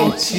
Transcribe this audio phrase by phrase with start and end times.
[0.00, 0.36] 爱吃。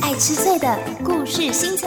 [0.00, 1.86] 爱吃脆的故事星球。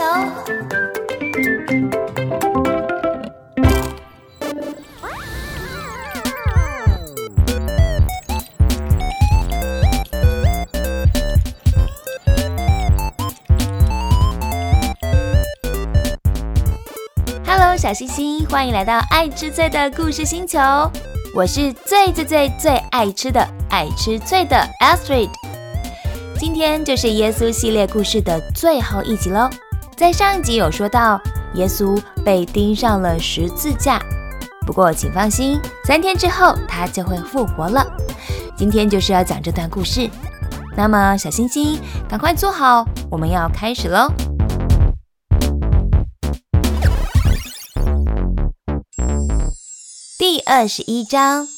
[17.74, 20.60] 小星星，欢迎来到爱吃脆的故事星球。
[21.34, 23.40] 我是最最最最爱吃的
[23.70, 25.30] 爱吃脆的 Astrid。
[26.38, 29.48] 今天就是耶稣系列故事的最后一集喽。
[29.96, 31.18] 在上一集有说到，
[31.54, 33.98] 耶稣被钉上了十字架，
[34.66, 37.82] 不过请放心，三天之后他就会复活了。
[38.54, 40.10] 今天就是要讲这段故事。
[40.76, 44.12] 那么小星星，赶快坐好，我们要开始喽。
[50.22, 51.48] 第二十一章，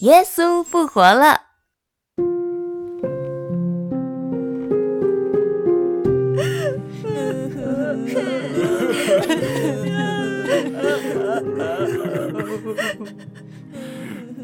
[0.00, 1.40] 耶稣复活了。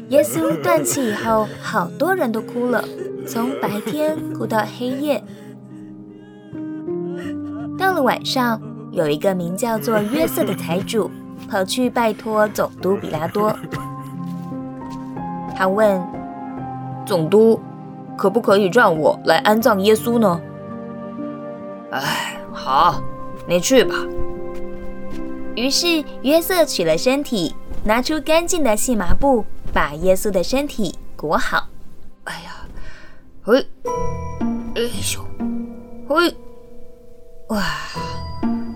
[0.09, 2.83] 耶稣断气以后，好多人都哭了，
[3.27, 5.23] 从白天哭到黑夜。
[7.77, 8.59] 到了晚上，
[8.91, 11.11] 有一个名叫做约瑟的财主。
[11.49, 13.55] 跑去拜托总督比拉多，
[15.55, 16.01] 他问
[17.05, 17.59] 总督
[18.17, 20.39] ：“可不可以让我来安葬耶稣呢
[21.91, 23.01] ？”“哎，好，
[23.47, 23.95] 你去吧。”
[25.55, 31.67] 于是约瑟取了身体，拿出干净的细麻布，把耶稣的身体裹好。
[32.25, 32.51] 哎呀，
[33.41, 33.65] 嘿，
[34.75, 35.25] 哎呦，
[36.07, 36.35] 嘿，
[37.47, 37.63] 哇，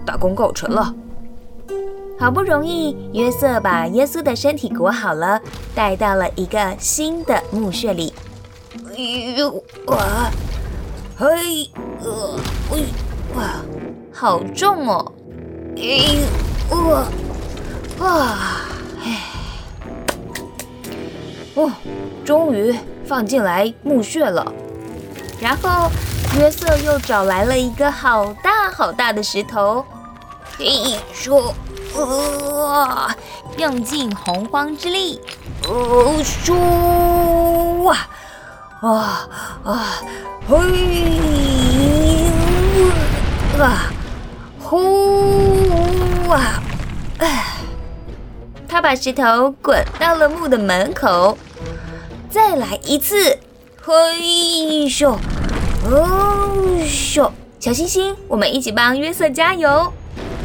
[0.06, 0.96] 大功告成了。
[2.22, 5.42] 好不容易，约瑟把耶稣的身体裹好了，
[5.74, 8.14] 带到了一个新的墓穴里。
[8.96, 9.52] 哎呦
[9.88, 10.30] 哇！
[11.18, 11.68] 嘿，
[12.04, 12.84] 呃，喂，
[13.36, 13.56] 哇，
[14.14, 15.12] 好重哦！
[15.76, 16.20] 哎，
[16.70, 17.08] 哇，
[17.98, 18.38] 哇，
[19.04, 19.22] 哎，
[21.56, 21.72] 哦，
[22.24, 24.46] 终于放进来墓穴了。
[25.40, 25.90] 然后
[26.38, 29.84] 约瑟又找来了一个好大好大的石头，
[30.60, 31.52] 嘿，说。
[32.00, 33.16] 啊！
[33.58, 35.20] 用尽洪荒之力，
[35.68, 38.10] 哦，输啊！
[38.82, 39.30] 啊
[39.64, 40.02] 啊！
[40.48, 40.56] 嘿！
[43.60, 43.92] 啊！
[44.62, 46.64] 呼啊！
[47.20, 47.58] 哎！
[48.68, 51.38] 他把石头滚到了墓的门口，
[52.30, 53.38] 再来一次！
[53.84, 55.18] 嘿咻！
[55.86, 56.50] 哦
[56.86, 57.30] 咻！
[57.60, 59.92] 小星星，我们一起帮约瑟加油！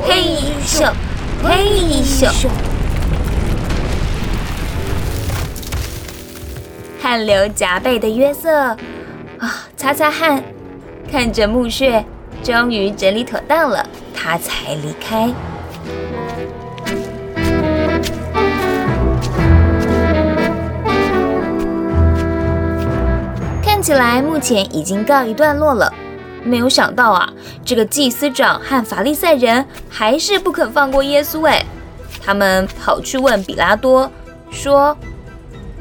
[0.03, 0.93] 嘿咻！
[1.49, 2.29] 嘿咻！
[7.01, 8.51] 汗流浃背的约瑟
[9.39, 10.43] 啊，擦擦汗，
[11.11, 12.05] 看着墓穴，
[12.43, 15.33] 终于整理妥当了，他才离开。
[23.63, 25.93] 看起来目前已经告一段落了。
[26.47, 27.29] 没有想到啊，
[27.65, 31.47] 这个祭司长和法利赛人还是不肯放过耶稣。
[31.47, 31.65] 哎，
[32.25, 34.11] 他们跑去问比拉多，
[34.51, 34.97] 说：“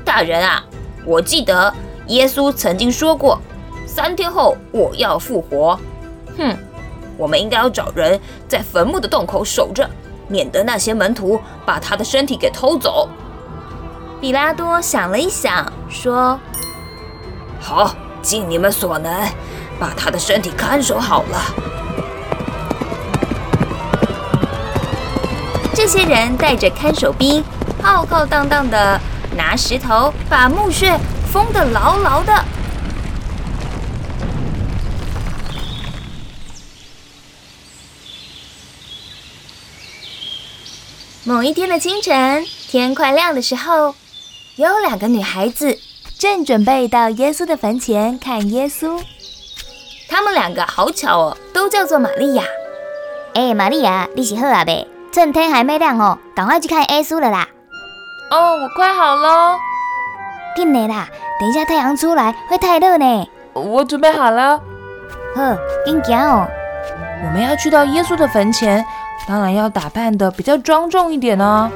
[0.04, 0.64] 大人啊，
[1.06, 1.74] 我记得
[2.08, 3.40] 耶稣曾经说过，
[3.86, 5.80] 三天后我要复活。
[6.38, 6.58] 哼，
[7.18, 9.90] 我们应该要找人在坟墓的洞口守着，
[10.28, 13.08] 免得那些门徒把他的身体给偷走。”
[14.20, 16.40] 比拉多想了一想，说
[17.62, 19.12] ：“好，尽你们所能。”
[19.80, 21.42] 把他的身体看守好了。
[25.74, 27.44] 这些人带着看守兵，
[27.84, 29.00] 浩浩荡荡的
[29.36, 30.98] 拿石头把墓穴
[31.32, 32.46] 封得牢牢的。
[41.26, 43.96] 某一天的清晨，天快亮的时候，
[44.56, 45.80] 有两个女孩子
[46.18, 49.04] 正准备到耶稣的坟前看耶稣。
[50.10, 52.44] 他们两个好巧哦，都叫做玛利亚。
[53.34, 54.88] 哎，玛利亚，你是好啊呗？
[55.12, 57.48] 趁天还没亮哦，赶快去看耶稣了啦！
[58.32, 59.58] 哦，我快好了。
[60.56, 61.08] 进来啦，
[61.40, 63.30] 等一下太阳出来会太热呢。
[63.54, 64.60] 我准备好了。
[65.36, 66.48] 呵，跟紧哦。
[67.24, 68.86] 我们要去到耶稣的坟前，
[69.28, 71.70] 当然要打扮的比较庄重一点哦。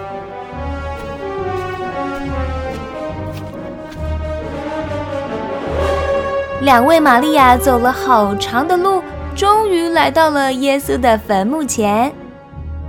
[6.70, 9.02] 两位玛利亚走了好长的路，
[9.36, 12.14] 终于来到了耶稣的坟墓前。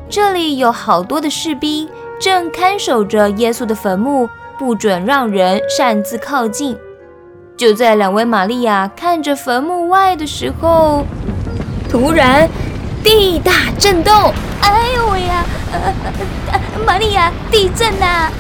[0.07, 1.89] 这里有好多的士兵
[2.21, 4.29] 正看守着耶稣的坟墓，
[4.59, 6.77] 不准让人擅自靠近。
[7.57, 11.07] 就在两位玛利亚看着坟墓外的时候，
[11.89, 12.47] 突然
[13.03, 14.13] 地大震动，
[14.61, 15.45] 哎呦喂呀！
[16.53, 18.31] 呃玛利亚，地震呐！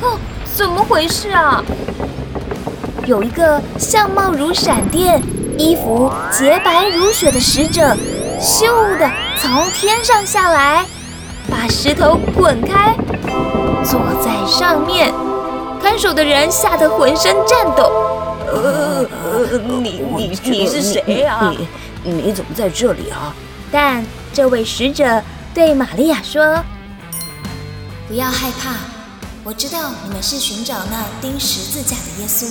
[0.00, 0.18] 哦，
[0.54, 1.62] 怎么回事啊？
[3.08, 5.18] 有一个相貌如闪电、
[5.56, 7.96] 衣服洁白如雪的使者，
[8.38, 9.10] 咻的
[9.40, 10.84] 从天上下来，
[11.50, 12.94] 把石头滚开，
[13.82, 15.10] 坐在上面。
[15.82, 17.90] 看守的人吓得浑身颤抖。
[18.46, 19.06] 呃，
[19.80, 21.50] 你你你是谁啊？
[22.04, 23.34] 你你怎么在这里啊？
[23.72, 24.04] 但
[24.34, 25.22] 这位使者
[25.54, 26.62] 对玛利亚说
[28.06, 28.74] ：“不要害怕，
[29.44, 32.44] 我知道你们是寻找那钉十字架的耶稣。”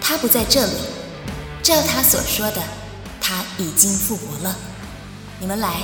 [0.00, 0.72] 他不在这里，
[1.62, 2.62] 照他所说的，
[3.20, 4.56] 他已经复活了。
[5.38, 5.82] 你们来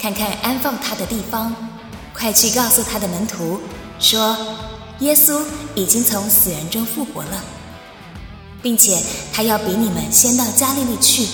[0.00, 1.54] 看看安放他的地方，
[2.12, 3.60] 快去告诉他的门徒
[3.98, 4.36] 说，
[4.98, 5.42] 耶稣
[5.74, 7.42] 已经从死人中复活了，
[8.62, 9.02] 并且
[9.32, 11.26] 他要比你们先到加利利去，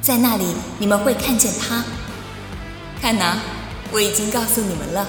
[0.00, 0.44] 在那里
[0.78, 1.84] 你们会看见他。
[3.02, 3.38] 看呐，
[3.92, 5.06] 我已经告诉你们了。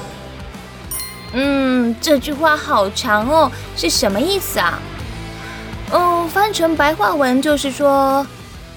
[1.33, 4.79] 嗯，这句话好长哦，是什么意思啊？
[5.93, 8.25] 嗯，翻成白话文就是说，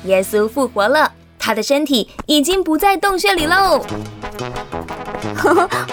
[0.05, 3.85] 耶稣复活了，他的身体已经不在洞穴里喽。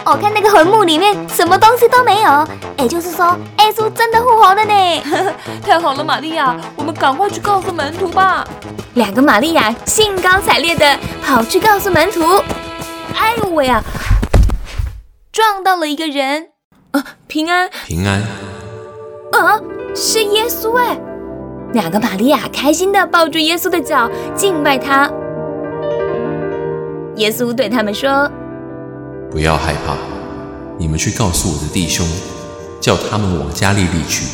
[0.05, 2.47] 我 看那个坟墓里面什么东西都没有，
[2.77, 4.73] 也就是说，耶稣真的复活了呢。
[5.63, 8.47] 太好了，玛利亚，我们赶快去告诉门徒吧。
[8.95, 12.21] 两个玛利亚兴高采烈的跑去告诉门徒。
[13.15, 13.83] 哎呦喂啊！
[15.31, 16.49] 撞到了一个人
[16.91, 17.03] 啊！
[17.27, 18.21] 平安，平安。
[19.31, 19.59] 啊，
[19.95, 20.99] 是耶稣哎！
[21.73, 25.09] 两个玛利亚开心的抱住耶稣的脚，敬拜他。
[27.15, 28.29] 耶稣对他们说
[29.31, 29.95] ：“不要害怕，
[30.77, 32.05] 你们去告诉我的弟兄，
[32.81, 34.25] 叫他们往加利利去，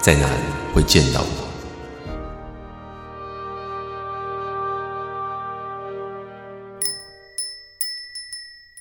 [0.00, 0.42] 在那里
[0.74, 1.26] 会见到我。”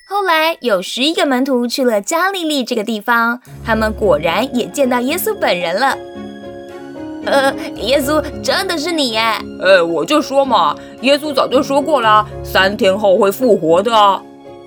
[0.06, 5.98] 后来有十一个门徒去了加利利这个地方，他们果然也见到耶稣本人了。
[7.24, 9.22] 呃，耶稣真的是你耶！
[9.60, 13.92] 呃，我就说嘛，耶稣早就说过了，三天后会复活的。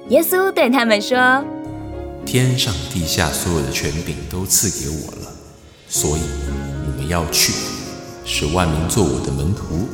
[0.09, 1.45] 耶稣对他们说
[2.25, 5.33] ：“天上地下所有的权柄都赐给我了，
[5.89, 6.21] 所以
[6.87, 7.53] 你们要去，
[8.25, 9.89] 使万民做我的门徒，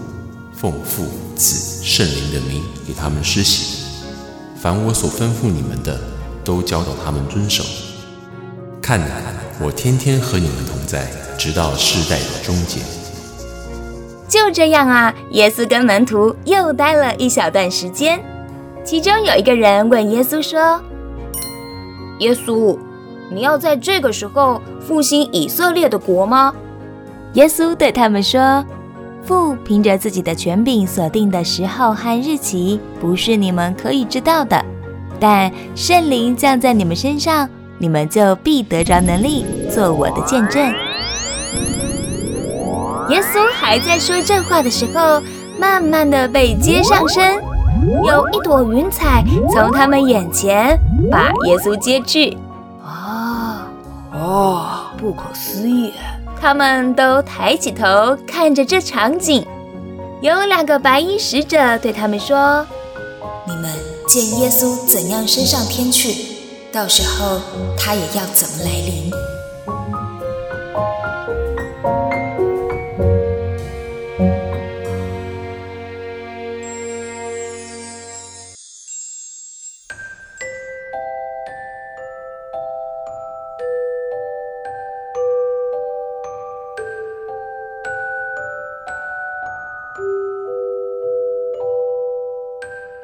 [0.55, 1.05] 奉父、
[1.35, 3.85] 子、圣灵的名给他们施洗。
[4.61, 5.99] 凡我所吩咐你们的，
[6.45, 7.65] 都教导他们遵守。
[8.83, 9.07] 看哪，
[9.63, 11.11] 我天天和你们同在。”
[11.41, 12.81] 直到世代的终结。
[14.29, 18.23] 就这样啊，耶稣跟门徒又待了一小段时间。
[18.85, 20.79] 其中有一个人问耶稣说
[22.21, 22.79] ：“耶稣，
[23.33, 26.55] 你要在这个时候复兴以色列的国吗？”
[27.33, 28.63] 耶稣对他们说
[29.25, 34.63] ：“父凭着自己的权柄所定的时候和日期，不是你们可以知道的。
[35.19, 37.49] 但圣灵降在你们身上，
[37.79, 40.71] 你们就必得着能力，做我的见证。”
[43.11, 45.21] 耶稣还在说这话的时候，
[45.59, 47.43] 慢慢的被接上身，
[48.05, 50.79] 有一朵云彩从他们眼前
[51.11, 52.39] 把耶稣接去。
[52.85, 53.67] 啊
[54.13, 54.93] 哦！
[54.97, 55.93] 不可思议！
[56.41, 59.45] 他们都抬起头看着这场景。
[60.21, 62.65] 有两个白衣使者对他们说
[63.47, 63.65] ：“你们
[64.07, 66.15] 见耶稣怎样升上天去，
[66.73, 67.41] 到时候
[67.77, 69.11] 他也要怎么来临。”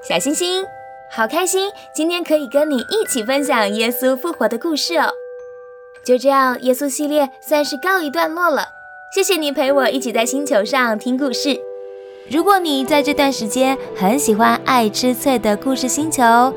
[0.09, 0.65] 小星星，
[1.11, 5.11] 好开心，今天可以跟你一起分享耶稣复活的故事哦。
[6.05, 8.69] 就这样，耶稣系列算是告一段落了。
[9.13, 11.59] 谢谢你陪我一起在星球上听故事。
[12.31, 16.55] 如果你在这段时间很喜欢爱吃脆的故事星球，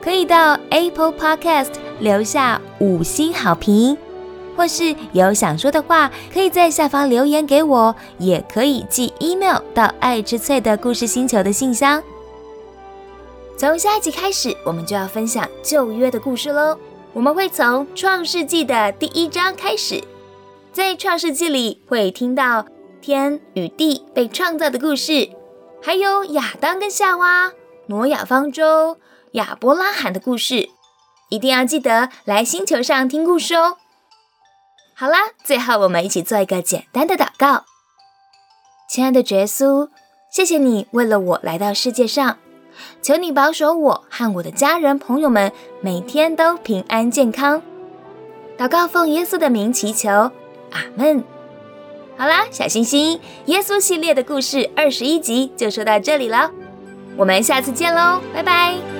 [0.00, 3.98] 可以到 Apple Podcast 留下五星好评，
[4.56, 12.02] 或是有想说的话，可以在下方留言给我，也可以寄 email 到爱吃脆的故事星球的信箱。
[13.58, 16.78] 从下一集开始，我们就要分享旧约的故事喽。
[17.12, 20.00] 我们会从创世纪的第一章开始，
[20.72, 22.64] 在创世纪里会听到
[23.00, 25.30] 天与地被创造的故事，
[25.82, 27.52] 还有亚当跟夏娃、
[27.86, 28.96] 挪亚方舟、
[29.32, 30.68] 亚伯拉罕的故事。
[31.28, 33.76] 一定要记得来星球上听故事哦。
[34.94, 37.64] 好啦，最后我们一起做一个简单的祷告。
[38.88, 39.88] 亲爱的耶稣，
[40.30, 42.38] 谢谢你为了我来到世界上，
[43.02, 47.62] 求你保守我和我的家人朋友们每天都平安健康。
[48.58, 51.22] 祷告奉耶稣的名祈求，阿门。
[52.16, 56.50] 好啦，小星星，耶稣系列的故事二十一集就说到这里了，
[57.16, 58.97] 我们下次见喽，拜拜。